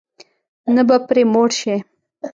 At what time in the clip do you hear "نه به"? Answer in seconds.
0.75-0.97